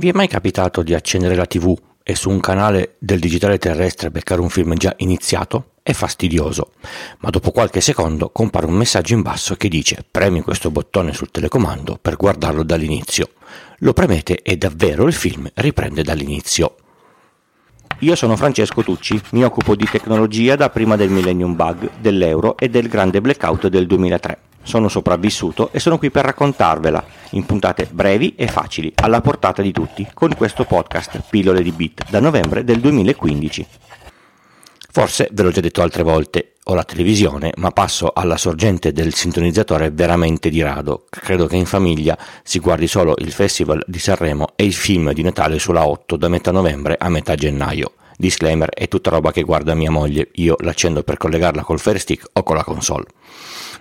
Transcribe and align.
Vi 0.00 0.08
è 0.08 0.12
mai 0.12 0.28
capitato 0.28 0.84
di 0.84 0.94
accendere 0.94 1.34
la 1.34 1.44
TV 1.44 1.76
e 2.04 2.14
su 2.14 2.30
un 2.30 2.38
canale 2.38 2.94
del 3.00 3.18
digitale 3.18 3.58
terrestre 3.58 4.12
beccare 4.12 4.40
un 4.40 4.48
film 4.48 4.74
già 4.74 4.94
iniziato? 4.98 5.70
È 5.82 5.92
fastidioso, 5.92 6.70
ma 7.18 7.30
dopo 7.30 7.50
qualche 7.50 7.80
secondo 7.80 8.30
compare 8.30 8.66
un 8.66 8.74
messaggio 8.74 9.14
in 9.14 9.22
basso 9.22 9.56
che 9.56 9.66
dice 9.68 10.04
premi 10.08 10.42
questo 10.42 10.70
bottone 10.70 11.12
sul 11.12 11.32
telecomando 11.32 11.98
per 12.00 12.14
guardarlo 12.14 12.62
dall'inizio. 12.62 13.30
Lo 13.78 13.92
premete 13.92 14.40
e 14.42 14.56
davvero 14.56 15.04
il 15.04 15.14
film 15.14 15.50
riprende 15.54 16.04
dall'inizio. 16.04 16.76
Io 17.98 18.14
sono 18.14 18.36
Francesco 18.36 18.84
Tucci, 18.84 19.20
mi 19.32 19.42
occupo 19.42 19.74
di 19.74 19.88
tecnologia 19.90 20.54
da 20.54 20.70
prima 20.70 20.94
del 20.94 21.10
Millennium 21.10 21.56
Bug, 21.56 21.90
dell'euro 21.98 22.56
e 22.56 22.68
del 22.68 22.86
grande 22.86 23.20
blackout 23.20 23.66
del 23.66 23.88
2003 23.88 24.38
sono 24.68 24.88
sopravvissuto 24.88 25.70
e 25.72 25.80
sono 25.80 25.96
qui 25.96 26.10
per 26.10 26.26
raccontarvela 26.26 27.02
in 27.30 27.46
puntate 27.46 27.88
brevi 27.90 28.34
e 28.36 28.48
facili, 28.48 28.92
alla 28.96 29.22
portata 29.22 29.62
di 29.62 29.72
tutti, 29.72 30.06
con 30.12 30.34
questo 30.36 30.64
podcast 30.64 31.22
Pillole 31.30 31.62
di 31.62 31.72
Bit 31.72 32.10
da 32.10 32.20
novembre 32.20 32.64
del 32.64 32.78
2015. 32.78 33.66
Forse 34.90 35.28
ve 35.32 35.42
l'ho 35.42 35.50
già 35.50 35.62
detto 35.62 35.80
altre 35.80 36.02
volte, 36.02 36.54
ho 36.64 36.74
la 36.74 36.84
televisione, 36.84 37.52
ma 37.56 37.70
passo 37.70 38.12
alla 38.14 38.36
sorgente 38.36 38.92
del 38.92 39.14
sintonizzatore 39.14 39.90
veramente 39.90 40.50
di 40.50 40.60
rado. 40.60 41.06
Credo 41.08 41.46
che 41.46 41.56
in 41.56 41.66
famiglia 41.66 42.18
si 42.42 42.58
guardi 42.58 42.86
solo 42.86 43.14
il 43.18 43.32
Festival 43.32 43.82
di 43.86 43.98
Sanremo 43.98 44.48
e 44.54 44.64
il 44.64 44.74
film 44.74 45.12
di 45.12 45.22
Natale 45.22 45.58
sulla 45.58 45.86
8 45.86 46.16
da 46.16 46.28
metà 46.28 46.50
novembre 46.50 46.96
a 46.98 47.08
metà 47.08 47.34
gennaio. 47.36 47.92
Disclaimer, 48.18 48.68
è 48.70 48.88
tutta 48.88 49.10
roba 49.10 49.30
che 49.30 49.42
guarda 49.42 49.74
mia 49.74 49.90
moglie, 49.90 50.28
io 50.34 50.56
l'accendo 50.58 51.02
per 51.04 51.16
collegarla 51.16 51.62
col 51.62 51.78
Fire 51.78 52.00
Stick 52.00 52.28
o 52.32 52.42
con 52.42 52.56
la 52.56 52.64
console. 52.64 53.06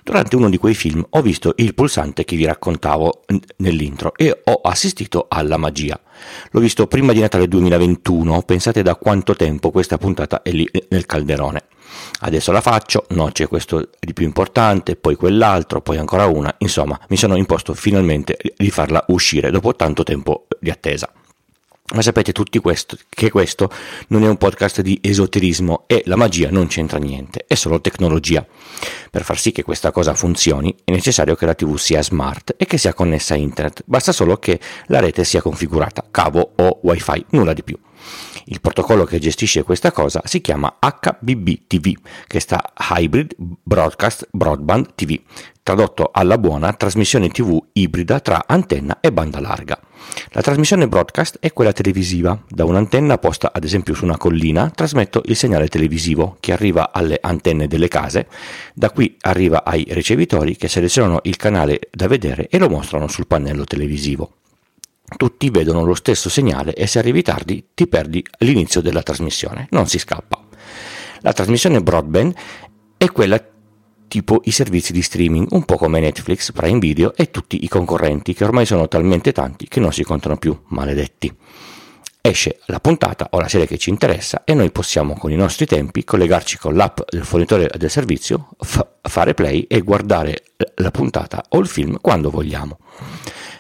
Durante 0.07 0.38
uno 0.38 0.49
di 0.49 0.55
quei 0.55 0.73
film 0.73 1.05
ho 1.09 1.21
visto 1.21 1.53
il 1.57 1.73
pulsante 1.73 2.23
che 2.23 2.38
vi 2.38 2.45
raccontavo 2.45 3.25
nell'intro 3.57 4.13
e 4.15 4.41
ho 4.41 4.61
assistito 4.63 5.25
alla 5.27 5.57
magia. 5.57 5.99
L'ho 6.52 6.61
visto 6.61 6.88
prima 6.88 7.11
di 7.11 7.20
Natale 7.20 7.49
2021, 7.49 8.41
pensate 8.43 8.84
da 8.84 8.95
quanto 8.95 9.35
tempo 9.35 9.70
questa 9.70 9.98
puntata 9.98 10.43
è 10.43 10.51
lì 10.51 10.65
nel 10.91 11.05
calderone. 11.05 11.65
Adesso 12.21 12.54
la 12.54 12.62
faccio, 12.62 13.04
no 13.09 13.32
c'è 13.34 13.49
questo 13.49 13.90
di 13.99 14.13
più 14.13 14.26
importante, 14.26 14.95
poi 14.95 15.15
quell'altro, 15.15 15.82
poi 15.82 15.98
ancora 15.98 16.26
una, 16.26 16.55
insomma 16.60 16.98
mi 17.10 17.17
sono 17.17 17.35
imposto 17.35 17.73
finalmente 17.73 18.37
di 18.55 18.70
farla 18.70 19.04
uscire 19.10 19.51
dopo 19.51 19.76
tanto 19.76 20.04
tempo 20.04 20.48
di 20.57 20.70
attesa. 20.70 21.12
Ma 21.93 22.02
sapete 22.02 22.34
tutti 22.34 22.60
questo, 22.60 22.98
che 23.07 23.30
questo 23.30 23.71
non 24.10 24.24
è 24.24 24.27
un 24.27 24.35
podcast 24.35 24.82
di 24.82 24.99
esoterismo 25.02 25.85
e 25.88 26.04
la 26.05 26.18
magia 26.18 26.49
non 26.52 26.68
c'entra 26.68 26.98
niente, 26.98 27.46
è 27.48 27.55
solo 27.55 27.79
tecnologia. 27.79 28.46
Per 29.10 29.24
far 29.24 29.40
sì 29.40 29.54
che 29.54 29.63
questa 29.63 29.91
cosa 29.91 30.13
funzioni 30.13 30.76
è 30.84 30.91
necessario 30.91 31.35
che 31.35 31.46
la 31.46 31.55
TV 31.55 31.77
sia 31.77 32.04
smart 32.04 32.55
e 32.57 32.66
che 32.66 32.77
sia 32.77 32.94
connessa 32.94 33.35
a 33.35 33.38
internet, 33.38 33.84
basta 33.85 34.12
solo 34.12 34.35
che 34.38 34.60
la 34.88 34.99
rete 34.99 35.24
sia 35.24 35.41
configurata, 35.41 36.05
cavo 36.12 36.52
o 36.57 36.79
wifi, 36.82 37.26
nulla 37.29 37.54
di 37.54 37.63
più. 37.63 37.79
Il 38.49 38.62
protocollo 38.62 39.03
che 39.03 39.20
gestisce 39.20 39.63
questa 39.63 39.91
cosa 39.91 40.21
si 40.23 40.40
chiama 40.40 40.77
HBB-TV, 40.79 41.99
che 42.27 42.40
sta 42.40 42.71
Hybrid 42.91 43.35
Broadcast 43.37 44.29
Broadband 44.31 44.95
TV, 44.95 45.20
tradotto 45.62 46.12
alla 46.13 46.37
buona 46.37 46.71
trasmissione 46.71 47.27
TV 47.27 47.62
ibrida 47.73 48.21
tra 48.21 48.45
antenna 48.48 49.01
e 49.01 49.12
banda 49.12 49.41
larga. 49.41 49.77
La 50.29 50.39
trasmissione 50.39 50.87
broadcast 50.87 51.39
è 51.41 51.51
quella 51.51 51.73
televisiva. 51.73 52.41
Da 52.48 52.63
un'antenna 52.63 53.17
posta 53.17 53.51
ad 53.54 53.65
esempio 53.65 53.93
su 53.93 54.05
una 54.05 54.15
collina 54.15 54.70
trasmetto 54.70 55.23
il 55.26 55.35
segnale 55.35 55.67
televisivo 55.67 56.37
che 56.39 56.54
arriva 56.54 56.93
alle 56.93 57.17
antenne 57.21 57.67
delle 57.67 57.89
case, 57.89 58.27
da 58.73 58.91
qui 58.91 59.17
arriva 59.23 59.65
ai 59.65 59.85
ricevitori 59.89 60.55
che 60.55 60.70
selezionano 60.70 61.20
il 61.23 61.35
canale 61.35 61.82
da 61.91 62.07
vedere 62.07 62.48
e 62.48 62.57
lo 62.59 62.70
mostrano 62.70 63.09
sul 63.09 63.27
pannello 63.27 63.65
televisivo 63.65 64.35
tutti 65.16 65.50
vedono 65.50 65.84
lo 65.84 65.96
stesso 65.96 66.30
segnale 66.30 66.74
e 66.74 66.86
se 66.88 67.00
arrivi 67.00 67.22
tardi 67.22 67.68
ti 67.74 67.88
perdi 67.88 68.24
l'inizio 68.40 68.81
della 68.81 69.03
trasmissione, 69.03 69.68
non 69.72 69.88
si 69.88 70.00
scappa. 70.00 70.44
La 71.22 71.34
trasmissione 71.34 71.81
broadband 71.81 72.34
è 72.97 73.09
quella 73.12 73.41
tipo 74.07 74.41
i 74.46 74.51
servizi 74.51 74.94
di 74.94 75.01
streaming, 75.01 75.47
un 75.51 75.66
po' 75.66 75.75
come 75.75 76.00
Netflix, 76.00 76.51
Prime 76.51 76.79
Video 76.79 77.13
e 77.16 77.29
tutti 77.31 77.63
i 77.63 77.67
concorrenti 77.67 78.34
che 78.34 78.44
ormai 78.44 78.66
sono 78.66 78.88
talmente 78.88 79.31
tanti 79.31 79.67
che 79.67 79.79
non 79.79 79.91
si 79.91 80.03
contano 80.03 80.38
più, 80.38 80.57
maledetti. 80.67 81.35
Esce 82.19 82.59
la 82.66 82.79
puntata 82.79 83.29
o 83.31 83.40
la 83.40 83.47
serie 83.47 83.67
che 83.67 83.78
ci 83.78 83.90
interessa 83.90 84.44
e 84.44 84.53
noi 84.53 84.69
possiamo 84.72 85.13
con 85.13 85.31
i 85.31 85.35
nostri 85.35 85.66
tempi 85.66 86.03
collegarci 86.03 86.57
con 86.57 86.75
l'app 86.75 87.00
del 87.09 87.23
fornitore 87.23 87.69
del 87.78 87.90
servizio, 87.90 88.50
fa- 88.59 88.90
fare 89.01 89.34
play 89.34 89.62
e 89.62 89.79
guardare 89.81 90.44
la 90.75 90.91
puntata 90.91 91.44
o 91.50 91.59
il 91.59 91.67
film 91.67 91.97
quando 92.01 92.29
vogliamo. 92.29 92.79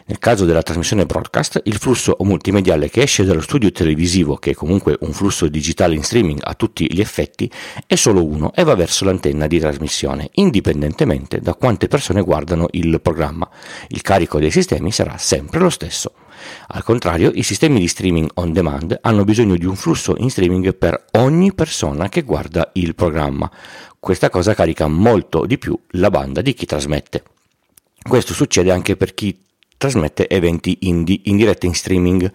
Nel 0.09 0.19
caso 0.19 0.45
della 0.45 0.63
trasmissione 0.63 1.05
broadcast, 1.05 1.59
il 1.65 1.75
flusso 1.75 2.15
multimediale 2.21 2.89
che 2.89 3.01
esce 3.01 3.25
dallo 3.25 3.41
studio 3.41 3.73
televisivo, 3.73 4.37
che 4.37 4.51
è 4.51 4.53
comunque 4.53 4.95
un 5.01 5.11
flusso 5.11 5.49
digitale 5.49 5.95
in 5.95 6.03
streaming 6.03 6.39
a 6.43 6.53
tutti 6.53 6.87
gli 6.89 7.01
effetti, 7.01 7.51
è 7.85 7.95
solo 7.95 8.25
uno 8.25 8.53
e 8.53 8.63
va 8.63 8.73
verso 8.75 9.03
l'antenna 9.03 9.47
di 9.47 9.59
trasmissione, 9.59 10.29
indipendentemente 10.35 11.41
da 11.41 11.55
quante 11.55 11.89
persone 11.89 12.21
guardano 12.21 12.67
il 12.71 13.01
programma. 13.01 13.49
Il 13.89 14.01
carico 14.01 14.39
dei 14.39 14.49
sistemi 14.49 14.93
sarà 14.93 15.17
sempre 15.17 15.59
lo 15.59 15.69
stesso. 15.69 16.13
Al 16.67 16.83
contrario, 16.83 17.29
i 17.33 17.43
sistemi 17.43 17.77
di 17.77 17.89
streaming 17.89 18.29
on 18.35 18.53
demand 18.53 18.97
hanno 19.01 19.25
bisogno 19.25 19.57
di 19.57 19.65
un 19.65 19.75
flusso 19.75 20.15
in 20.19 20.29
streaming 20.29 20.73
per 20.73 21.07
ogni 21.17 21.53
persona 21.53 22.07
che 22.07 22.21
guarda 22.21 22.69
il 22.75 22.95
programma. 22.95 23.51
Questa 23.99 24.29
cosa 24.29 24.53
carica 24.53 24.87
molto 24.87 25.45
di 25.45 25.57
più 25.57 25.77
la 25.91 26.09
banda 26.09 26.39
di 26.41 26.53
chi 26.53 26.65
trasmette. 26.65 27.23
Questo 28.01 28.33
succede 28.33 28.71
anche 28.71 28.95
per 28.95 29.13
chi 29.13 29.37
trasmette 29.77 30.27
eventi 30.27 30.77
indie 30.81 31.21
in 31.23 31.37
diretta 31.37 31.65
in 31.65 31.75
streaming 31.75 32.31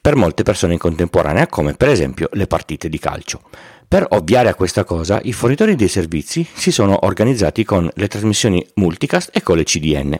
per 0.00 0.16
molte 0.16 0.42
persone 0.42 0.74
in 0.74 0.78
contemporanea, 0.78 1.46
come 1.46 1.74
per 1.74 1.88
esempio 1.88 2.28
le 2.32 2.46
partite 2.46 2.88
di 2.88 2.98
calcio. 2.98 3.42
Per 3.90 4.06
ovviare 4.10 4.48
a 4.48 4.54
questa 4.54 4.84
cosa, 4.84 5.20
i 5.24 5.32
fornitori 5.32 5.74
dei 5.74 5.88
servizi 5.88 6.46
si 6.52 6.70
sono 6.70 7.04
organizzati 7.06 7.64
con 7.64 7.90
le 7.92 8.06
trasmissioni 8.06 8.64
multicast 8.74 9.30
e 9.32 9.42
con 9.42 9.56
le 9.56 9.64
CDN. 9.64 10.16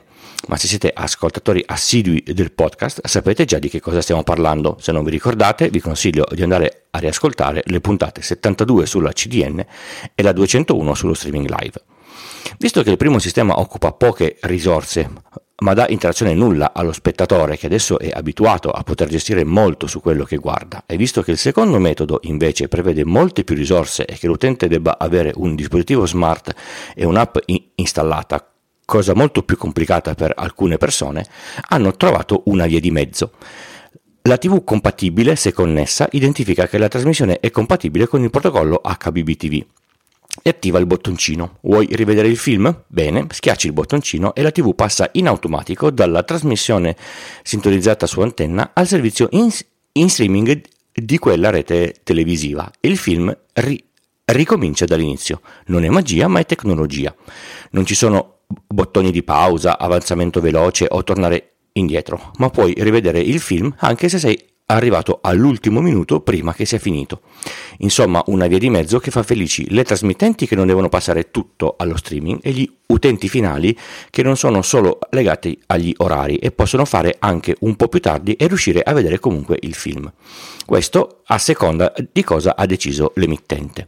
Ma 0.47 0.57
se 0.57 0.67
siete 0.67 0.91
ascoltatori 0.93 1.63
assidui 1.65 2.21
del 2.21 2.51
podcast, 2.51 3.07
sapete 3.07 3.45
già 3.45 3.59
di 3.59 3.69
che 3.69 3.79
cosa 3.79 4.01
stiamo 4.01 4.23
parlando. 4.23 4.75
Se 4.81 4.91
non 4.91 5.05
vi 5.05 5.11
ricordate, 5.11 5.69
vi 5.69 5.79
consiglio 5.79 6.25
di 6.31 6.43
andare 6.43 6.87
a 6.89 6.99
riascoltare 6.99 7.61
le 7.65 7.79
puntate 7.79 8.21
72 8.21 8.85
sulla 8.85 9.13
CDN 9.13 9.65
e 10.13 10.21
la 10.21 10.33
201 10.33 10.93
sullo 10.93 11.13
streaming 11.13 11.47
live. 11.47 11.81
Visto 12.57 12.83
che 12.83 12.91
il 12.91 12.97
primo 12.97 13.19
sistema 13.19 13.57
occupa 13.57 13.93
poche 13.93 14.37
risorse, 14.41 15.09
ma 15.61 15.73
dà 15.73 15.87
interazione 15.89 16.33
nulla 16.33 16.71
allo 16.73 16.91
spettatore 16.91 17.57
che 17.57 17.67
adesso 17.67 17.99
è 17.99 18.09
abituato 18.11 18.71
a 18.71 18.83
poter 18.83 19.07
gestire 19.07 19.43
molto 19.43 19.87
su 19.87 20.01
quello 20.01 20.23
che 20.23 20.37
guarda 20.37 20.83
e 20.85 20.97
visto 20.97 21.21
che 21.21 21.31
il 21.31 21.37
secondo 21.37 21.77
metodo 21.79 22.19
invece 22.23 22.67
prevede 22.67 23.05
molte 23.05 23.43
più 23.43 23.55
risorse 23.55 24.05
e 24.05 24.17
che 24.17 24.27
l'utente 24.27 24.67
debba 24.67 24.97
avere 24.97 25.31
un 25.35 25.55
dispositivo 25.55 26.05
smart 26.05 26.53
e 26.95 27.05
un'app 27.05 27.37
in- 27.45 27.63
installata, 27.75 28.45
cosa 28.85 29.13
molto 29.13 29.43
più 29.43 29.57
complicata 29.57 30.15
per 30.15 30.33
alcune 30.35 30.77
persone, 30.77 31.25
hanno 31.69 31.95
trovato 31.95 32.43
una 32.45 32.65
via 32.65 32.79
di 32.79 32.91
mezzo. 32.91 33.31
La 34.23 34.37
TV 34.37 34.63
compatibile, 34.63 35.35
se 35.35 35.51
connessa, 35.51 36.07
identifica 36.11 36.67
che 36.67 36.77
la 36.77 36.87
trasmissione 36.87 37.39
è 37.39 37.49
compatibile 37.49 38.07
con 38.07 38.21
il 38.21 38.29
protocollo 38.29 38.81
HBBTV 38.83 39.65
e 40.41 40.49
attiva 40.49 40.79
il 40.79 40.85
bottoncino. 40.85 41.57
Vuoi 41.61 41.87
rivedere 41.91 42.27
il 42.27 42.37
film? 42.37 42.83
Bene, 42.87 43.27
schiacci 43.29 43.67
il 43.67 43.73
bottoncino 43.73 44.33
e 44.33 44.41
la 44.41 44.51
TV 44.51 44.73
passa 44.73 45.09
in 45.13 45.27
automatico 45.27 45.91
dalla 45.91 46.23
trasmissione 46.23 46.95
sintonizzata 47.43 48.07
su 48.07 48.21
antenna 48.21 48.71
al 48.73 48.87
servizio 48.87 49.27
in, 49.31 49.49
in 49.93 50.09
streaming 50.09 50.61
di 50.93 51.17
quella 51.17 51.49
rete 51.49 51.95
televisiva. 52.03 52.69
Il 52.79 52.97
film 52.97 53.35
ri, 53.53 53.83
ricomincia 54.25 54.85
dall'inizio. 54.85 55.41
Non 55.67 55.83
è 55.83 55.89
magia, 55.89 56.27
ma 56.27 56.39
è 56.39 56.45
tecnologia. 56.45 57.13
Non 57.71 57.85
ci 57.85 57.95
sono 57.95 58.39
bottoni 58.47 59.11
di 59.11 59.23
pausa, 59.23 59.77
avanzamento 59.77 60.41
veloce 60.41 60.87
o 60.89 61.03
tornare 61.03 61.51
indietro, 61.73 62.31
ma 62.37 62.49
puoi 62.49 62.73
rivedere 62.77 63.19
il 63.19 63.39
film 63.39 63.73
anche 63.79 64.09
se 64.09 64.19
sei 64.19 64.50
arrivato 64.73 65.19
all'ultimo 65.21 65.81
minuto 65.81 66.21
prima 66.21 66.53
che 66.53 66.65
sia 66.65 66.79
finito. 66.79 67.21
Insomma, 67.79 68.23
una 68.27 68.47
via 68.47 68.57
di 68.57 68.69
mezzo 68.69 68.99
che 68.99 69.11
fa 69.11 69.23
felici 69.23 69.67
le 69.69 69.83
trasmittenti 69.83 70.47
che 70.47 70.55
non 70.55 70.67
devono 70.67 70.89
passare 70.89 71.31
tutto 71.31 71.75
allo 71.77 71.97
streaming 71.97 72.39
e 72.41 72.51
gli 72.51 72.69
utenti 72.87 73.29
finali 73.29 73.77
che 74.09 74.23
non 74.23 74.37
sono 74.37 74.61
solo 74.61 74.99
legati 75.11 75.59
agli 75.67 75.93
orari 75.97 76.37
e 76.37 76.51
possono 76.51 76.85
fare 76.85 77.15
anche 77.19 77.55
un 77.61 77.75
po' 77.75 77.87
più 77.87 77.99
tardi 77.99 78.33
e 78.33 78.47
riuscire 78.47 78.81
a 78.81 78.93
vedere 78.93 79.19
comunque 79.19 79.57
il 79.61 79.73
film. 79.73 80.11
Questo 80.65 81.21
a 81.25 81.37
seconda 81.37 81.93
di 82.11 82.23
cosa 82.23 82.55
ha 82.55 82.65
deciso 82.65 83.13
l'emittente. 83.15 83.87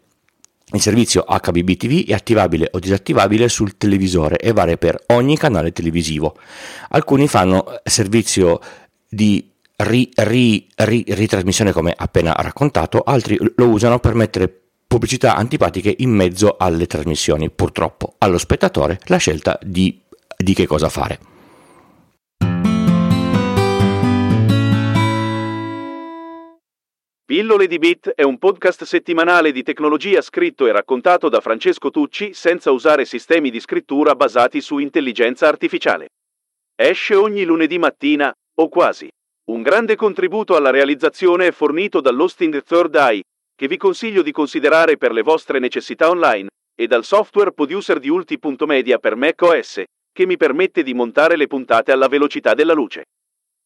Il 0.74 0.82
servizio 0.82 1.24
HBB 1.28 1.76
TV 1.76 2.08
è 2.08 2.14
attivabile 2.14 2.68
o 2.72 2.80
disattivabile 2.80 3.48
sul 3.48 3.78
televisore 3.78 4.38
e 4.38 4.54
vale 4.54 4.78
per 4.78 5.04
ogni 5.08 5.38
canale 5.38 5.72
televisivo. 5.72 6.36
Alcuni 6.90 7.28
fanno 7.28 7.80
servizio 7.84 8.60
di 9.08 9.53
ri, 9.84 10.10
ri, 10.16 10.68
ri, 10.76 11.04
ritrasmissione 11.08 11.72
come 11.72 11.94
appena 11.96 12.34
raccontato, 12.34 13.02
altri 13.02 13.38
lo 13.56 13.68
usano 13.68 14.00
per 14.00 14.16
mettere 14.16 14.62
pubblicità 14.88 15.36
antipatiche 15.36 15.94
in 16.00 16.12
mezzo 16.12 16.56
alle 16.58 16.88
trasmissioni. 16.88 17.50
Purtroppo 17.50 18.16
allo 18.20 18.38
spettatore 18.38 19.00
la 19.06 19.18
scelta 19.18 19.60
di, 19.62 20.02
di 20.38 20.54
che 20.54 20.66
cosa 20.66 20.90
fare. 20.90 21.20
Pillole 27.26 27.68
di 27.68 27.80
Bit 27.80 28.10
è 28.10 28.22
un 28.22 28.38
podcast 28.38 28.84
settimanale 28.84 29.52
di 29.52 29.64
tecnologia 29.64 30.22
scritto 30.22 30.68
e 30.68 30.72
raccontato 30.72 31.30
da 31.30 31.40
Francesco 31.40 31.90
Tucci 31.90 32.34
senza 32.34 32.70
usare 32.70 33.06
sistemi 33.06 33.50
di 33.50 33.60
scrittura 33.60 34.14
basati 34.14 34.62
su 34.62 34.78
intelligenza 34.78 35.48
artificiale. 35.48 36.10
Esce 36.76 37.16
ogni 37.16 37.44
lunedì 37.44 37.80
mattina, 37.80 38.32
o 38.60 38.70
quasi. 38.70 39.10
Un 39.46 39.62
grande 39.62 39.98
contributo 39.98 40.56
alla 40.56 40.70
realizzazione 40.70 41.48
è 41.48 41.52
fornito 41.52 42.00
dall'Hosting 42.00 42.64
Third 42.64 42.96
Eye, 42.96 43.24
che 43.54 43.68
vi 43.68 43.76
consiglio 43.76 44.22
di 44.22 44.32
considerare 44.32 44.96
per 44.96 45.12
le 45.12 45.22
vostre 45.22 45.60
necessità 45.60 46.10
online, 46.10 46.48
e 46.74 46.88
dal 46.88 47.04
software 47.04 47.52
producer 47.52 48.00
di 48.00 48.08
Ulti.media 48.08 49.00
per 49.00 49.18
macOS, 49.18 49.84
che 50.14 50.26
mi 50.26 50.38
permette 50.38 50.82
di 50.82 50.94
montare 50.94 51.36
le 51.36 51.48
puntate 51.48 51.92
alla 51.92 52.08
velocità 52.08 52.54
della 52.54 52.72
luce. 52.72 53.04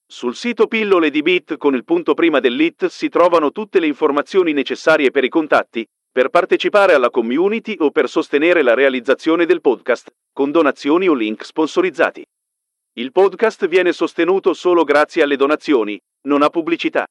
Sul 0.03 0.35
sito 0.35 0.65
Pillole 0.65 1.11
di 1.11 1.21
Bit 1.21 1.57
con 1.57 1.75
il 1.75 1.83
punto 1.83 2.15
prima 2.15 2.39
dell'IT 2.39 2.87
si 2.87 3.07
trovano 3.07 3.51
tutte 3.51 3.79
le 3.79 3.85
informazioni 3.85 4.53
necessarie 4.53 5.11
per 5.11 5.25
i 5.25 5.29
contatti, 5.29 5.85
per 6.11 6.29
partecipare 6.29 6.95
alla 6.95 7.11
community 7.11 7.75
o 7.77 7.91
per 7.91 8.09
sostenere 8.09 8.63
la 8.63 8.73
realizzazione 8.73 9.45
del 9.45 9.61
podcast, 9.61 10.09
con 10.33 10.49
donazioni 10.49 11.07
o 11.07 11.13
link 11.13 11.45
sponsorizzati. 11.45 12.23
Il 12.97 13.11
podcast 13.11 13.67
viene 13.67 13.93
sostenuto 13.93 14.55
solo 14.55 14.83
grazie 14.83 15.21
alle 15.21 15.35
donazioni, 15.35 15.99
non 16.21 16.41
a 16.41 16.49
pubblicità. 16.49 17.05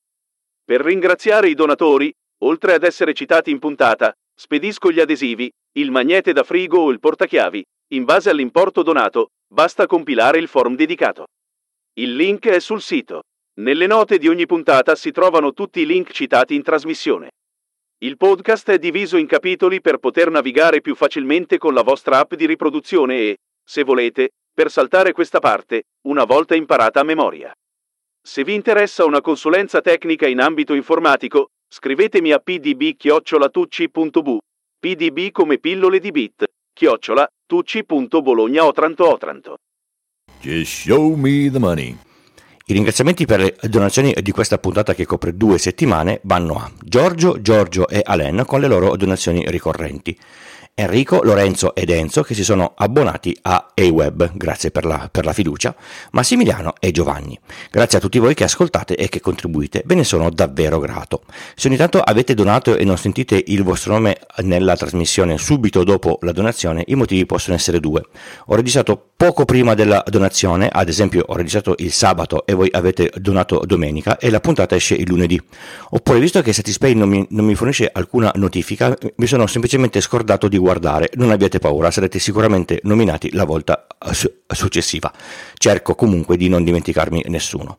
Per 0.64 0.80
ringraziare 0.80 1.48
i 1.48 1.54
donatori, 1.54 2.12
oltre 2.42 2.74
ad 2.74 2.82
essere 2.82 3.14
citati 3.14 3.52
in 3.52 3.60
puntata, 3.60 4.12
spedisco 4.34 4.90
gli 4.90 4.98
adesivi, 4.98 5.48
il 5.78 5.92
magnete 5.92 6.32
da 6.32 6.42
frigo 6.42 6.80
o 6.80 6.90
il 6.90 6.98
portachiavi. 6.98 7.64
In 7.92 8.02
base 8.02 8.30
all'importo 8.30 8.82
donato, 8.82 9.28
basta 9.46 9.86
compilare 9.86 10.38
il 10.38 10.48
form 10.48 10.74
dedicato. 10.74 11.26
Il 12.00 12.16
link 12.16 12.48
è 12.48 12.58
sul 12.58 12.80
sito. 12.80 13.22
Nelle 13.60 13.86
note 13.86 14.18
di 14.18 14.26
ogni 14.26 14.46
puntata 14.46 14.96
si 14.96 15.12
trovano 15.12 15.52
tutti 15.52 15.78
i 15.78 15.86
link 15.86 16.10
citati 16.10 16.56
in 16.56 16.64
trasmissione. 16.64 17.28
Il 17.98 18.16
podcast 18.16 18.70
è 18.70 18.80
diviso 18.80 19.18
in 19.18 19.28
capitoli 19.28 19.80
per 19.80 19.98
poter 19.98 20.30
navigare 20.30 20.80
più 20.80 20.96
facilmente 20.96 21.58
con 21.58 21.74
la 21.74 21.82
vostra 21.82 22.18
app 22.18 22.34
di 22.34 22.44
riproduzione 22.44 23.18
e, 23.18 23.36
se 23.64 23.84
volete, 23.84 24.30
per 24.56 24.70
saltare 24.70 25.12
questa 25.12 25.38
parte, 25.38 25.82
una 26.08 26.24
volta 26.24 26.54
imparata 26.54 27.00
a 27.00 27.04
memoria. 27.04 27.52
Se 28.26 28.42
vi 28.42 28.54
interessa 28.54 29.04
una 29.04 29.20
consulenza 29.20 29.82
tecnica 29.82 30.26
in 30.26 30.40
ambito 30.40 30.72
informatico, 30.72 31.50
scrivetemi 31.68 32.32
a 32.32 32.38
pdb-tucci.bu, 32.38 34.38
pdb 34.80 35.30
come 35.30 35.58
pillole 35.58 36.00
di 36.00 36.10
bit, 36.10 36.46
chiocciola, 36.72 37.28
tucci.bologna 37.44 38.64
Otranto 38.64 39.12
Otranto. 39.12 39.56
Just 40.40 40.86
show 40.86 41.14
me 41.14 41.50
the 41.50 41.58
money. 41.58 41.94
I 42.68 42.72
ringraziamenti 42.72 43.26
per 43.26 43.40
le 43.40 43.56
donazioni 43.60 44.14
di 44.22 44.30
questa 44.30 44.56
puntata 44.56 44.94
che 44.94 45.04
copre 45.04 45.36
due 45.36 45.58
settimane 45.58 46.20
vanno 46.22 46.54
a 46.54 46.72
Giorgio, 46.80 47.42
Giorgio 47.42 47.88
e 47.88 48.00
Alen 48.02 48.44
con 48.46 48.60
le 48.60 48.68
loro 48.68 48.96
donazioni 48.96 49.44
ricorrenti. 49.50 50.18
Enrico, 50.78 51.22
Lorenzo 51.22 51.74
ed 51.74 51.88
Enzo 51.88 52.22
che 52.22 52.34
si 52.34 52.44
sono 52.44 52.74
abbonati 52.76 53.34
a 53.44 53.68
A-Web, 53.74 54.32
grazie 54.34 54.70
per 54.70 54.84
la, 54.84 55.08
per 55.10 55.24
la, 55.24 55.32
fiducia, 55.32 55.74
Massimiliano 56.10 56.74
e 56.78 56.90
Giovanni. 56.90 57.40
Grazie 57.70 57.96
a 57.96 58.00
tutti 58.02 58.18
voi 58.18 58.34
che 58.34 58.44
ascoltate 58.44 58.94
e 58.94 59.08
che 59.08 59.22
contribuite, 59.22 59.80
ve 59.86 59.94
ne 59.94 60.04
sono 60.04 60.28
davvero 60.28 60.78
grato. 60.78 61.22
Se 61.54 61.68
ogni 61.68 61.78
tanto 61.78 62.02
avete 62.02 62.34
donato 62.34 62.76
e 62.76 62.84
non 62.84 62.98
sentite 62.98 63.42
il 63.46 63.62
vostro 63.62 63.94
nome 63.94 64.18
nella 64.42 64.76
trasmissione 64.76 65.38
subito 65.38 65.84
dopo 65.84 66.18
la 66.22 66.32
donazione, 66.32 66.84
i 66.86 66.94
motivi 66.94 67.26
possono 67.26 67.56
essere 67.56 67.80
due. 67.80 68.02
Ho 68.46 68.54
registrato 68.54 69.10
poco 69.16 69.44
prima 69.44 69.74
della 69.74 70.02
donazione, 70.06 70.68
ad 70.70 70.88
esempio 70.88 71.24
ho 71.26 71.34
registrato 71.34 71.74
il 71.78 71.92
sabato 71.92 72.44
e 72.46 72.52
voi 72.52 72.68
avete 72.72 73.10
donato 73.16 73.62
domenica 73.64 74.18
e 74.18 74.30
la 74.30 74.40
puntata 74.40 74.74
esce 74.74 74.94
il 74.94 75.08
lunedì. 75.08 75.40
Oppure 75.90 76.18
visto 76.18 76.42
che 76.42 76.52
Satispay 76.52 76.94
non 76.94 77.08
mi, 77.08 77.26
non 77.30 77.44
mi 77.44 77.54
fornisce 77.54 77.88
alcuna 77.92 78.30
notifica, 78.34 78.96
mi 79.16 79.26
sono 79.26 79.46
semplicemente 79.46 80.00
scordato 80.00 80.48
di 80.48 80.58
guardare, 80.58 81.10
non 81.14 81.30
abbiate 81.30 81.58
paura, 81.58 81.90
sarete 81.90 82.18
sicuramente 82.18 82.80
nominati 82.82 83.32
la 83.32 83.44
volta 83.44 83.86
successiva. 84.48 85.12
Cerco 85.56 85.94
comunque 85.94 86.36
di 86.36 86.48
non 86.48 86.64
dimenticarmi 86.64 87.24
nessuno. 87.28 87.78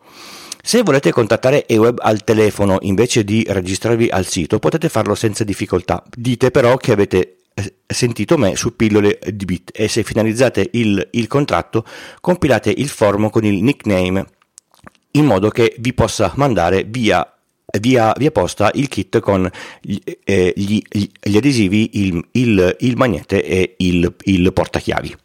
Se 0.61 0.83
volete 0.83 1.11
contattare 1.11 1.65
eWeb 1.65 1.99
al 2.01 2.23
telefono 2.23 2.77
invece 2.81 3.23
di 3.23 3.45
registrarvi 3.47 4.09
al 4.09 4.25
sito, 4.25 4.59
potete 4.59 4.89
farlo 4.89 5.15
senza 5.15 5.43
difficoltà. 5.43 6.03
Dite 6.13 6.51
però 6.51 6.75
che 6.75 6.91
avete 6.91 7.37
eh, 7.53 7.73
sentito 7.87 8.37
me 8.37 8.55
su 8.55 8.75
pillole 8.75 9.19
di 9.33 9.45
bit 9.45 9.71
e 9.73 9.87
se 9.87 10.03
finalizzate 10.03 10.69
il, 10.73 11.07
il 11.11 11.27
contratto 11.27 11.85
compilate 12.19 12.69
il 12.69 12.89
form 12.89 13.29
con 13.29 13.45
il 13.45 13.63
nickname 13.63 14.25
in 15.11 15.25
modo 15.25 15.49
che 15.49 15.75
vi 15.79 15.93
possa 15.93 16.33
mandare 16.35 16.83
via 16.83 17.27
via, 17.79 18.13
via 18.17 18.31
posta 18.31 18.71
il 18.73 18.87
kit 18.87 19.19
con 19.19 19.49
gli, 19.81 19.97
eh, 20.23 20.53
gli, 20.55 20.79
gli 20.89 21.37
adesivi, 21.37 21.89
il, 21.93 22.27
il, 22.31 22.75
il, 22.79 22.95
magnete 22.95 23.43
e 23.43 23.75
il, 23.77 24.13
il 24.23 24.53
portachiavi. 24.53 25.15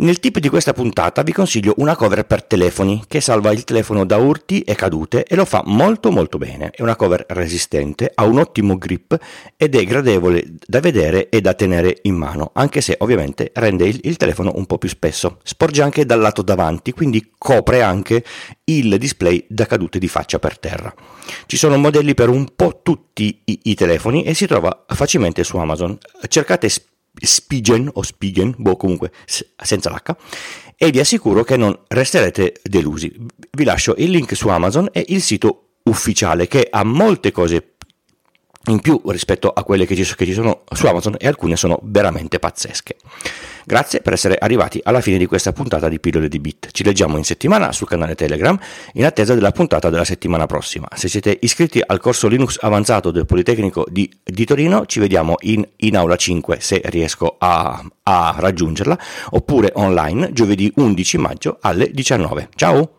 Nel 0.00 0.20
tip 0.20 0.38
di 0.38 0.48
questa 0.48 0.72
puntata 0.72 1.22
vi 1.22 1.32
consiglio 1.32 1.74
una 1.78 1.96
cover 1.96 2.24
per 2.24 2.44
telefoni 2.44 3.02
che 3.08 3.20
salva 3.20 3.50
il 3.50 3.64
telefono 3.64 4.06
da 4.06 4.16
urti 4.16 4.60
e 4.60 4.76
cadute 4.76 5.24
e 5.24 5.34
lo 5.34 5.44
fa 5.44 5.64
molto 5.66 6.12
molto 6.12 6.38
bene. 6.38 6.70
È 6.70 6.82
una 6.82 6.94
cover 6.94 7.24
resistente, 7.30 8.12
ha 8.14 8.24
un 8.24 8.38
ottimo 8.38 8.78
grip 8.78 9.18
ed 9.56 9.74
è 9.74 9.82
gradevole 9.82 10.44
da 10.64 10.78
vedere 10.78 11.28
e 11.30 11.40
da 11.40 11.52
tenere 11.52 11.98
in 12.02 12.14
mano, 12.14 12.52
anche 12.54 12.80
se 12.80 12.94
ovviamente 13.00 13.50
rende 13.54 13.88
il, 13.88 13.98
il 14.04 14.16
telefono 14.16 14.52
un 14.54 14.66
po' 14.66 14.78
più 14.78 14.88
spesso. 14.88 15.38
Sporge 15.42 15.82
anche 15.82 16.06
dal 16.06 16.20
lato 16.20 16.42
davanti, 16.42 16.92
quindi 16.92 17.32
copre 17.36 17.82
anche 17.82 18.24
il 18.66 18.98
display 18.98 19.44
da 19.48 19.66
cadute 19.66 19.98
di 19.98 20.06
faccia 20.06 20.38
per 20.38 20.60
terra. 20.60 20.94
Ci 21.46 21.56
sono 21.56 21.76
modelli 21.76 22.14
per 22.14 22.28
un 22.28 22.46
po' 22.54 22.82
tutti 22.84 23.40
i, 23.46 23.58
i 23.64 23.74
telefoni 23.74 24.22
e 24.22 24.34
si 24.34 24.46
trova 24.46 24.84
facilmente 24.86 25.42
su 25.42 25.56
Amazon. 25.56 25.98
Cercate 26.28 26.68
Spigen 27.14 27.90
o 27.92 28.02
Spigen, 28.02 28.54
boh 28.58 28.76
comunque 28.76 29.12
senza 29.26 29.90
l'H, 29.90 30.16
e 30.76 30.90
vi 30.90 31.00
assicuro 31.00 31.42
che 31.42 31.56
non 31.56 31.76
resterete 31.88 32.60
delusi. 32.62 33.12
Vi 33.50 33.64
lascio 33.64 33.94
il 33.98 34.10
link 34.10 34.36
su 34.36 34.48
Amazon 34.48 34.88
e 34.92 35.04
il 35.08 35.22
sito 35.22 35.70
ufficiale 35.84 36.46
che 36.46 36.68
ha 36.70 36.84
molte 36.84 37.32
cose 37.32 37.76
in 38.68 38.80
più 38.80 39.00
rispetto 39.06 39.50
a 39.50 39.62
quelle 39.62 39.86
che 39.86 39.94
ci, 39.96 40.14
che 40.14 40.24
ci, 40.24 40.32
sono 40.32 40.62
su 40.72 40.86
Amazon 40.86 41.16
e 41.18 41.26
alcune 41.26 41.56
sono 41.56 41.78
veramente 41.82 42.38
pazzesche. 42.38 42.96
Grazie 43.64 44.00
per 44.00 44.14
essere 44.14 44.36
arrivati 44.38 44.80
alla 44.82 45.02
fine 45.02 45.18
di 45.18 45.26
questa 45.26 45.52
puntata 45.52 45.88
di 45.88 46.00
Pillole 46.00 46.28
di 46.28 46.38
Bit. 46.38 46.70
Ci 46.72 46.84
leggiamo 46.84 47.18
in 47.18 47.24
settimana 47.24 47.70
sul 47.72 47.86
canale 47.86 48.14
Telegram 48.14 48.58
in 48.94 49.04
attesa 49.04 49.34
della 49.34 49.52
puntata 49.52 49.90
della 49.90 50.04
settimana 50.04 50.46
prossima. 50.46 50.88
Se 50.94 51.08
siete 51.08 51.36
iscritti 51.42 51.82
al 51.84 52.00
corso 52.00 52.28
Linux 52.28 52.56
avanzato 52.60 53.10
del 53.10 53.26
Politecnico 53.26 53.84
di, 53.90 54.10
di 54.24 54.44
Torino, 54.46 54.86
ci 54.86 55.00
vediamo 55.00 55.34
in, 55.40 55.66
in, 55.76 55.96
aula 55.96 56.16
5 56.16 56.60
se 56.60 56.80
riesco 56.86 57.36
a, 57.38 57.84
a 58.04 58.34
raggiungerla, 58.38 58.98
oppure 59.30 59.72
online 59.74 60.32
giovedì 60.32 60.72
11 60.74 61.18
maggio 61.18 61.58
alle 61.60 61.90
19. 61.90 62.48
Ciao! 62.54 62.97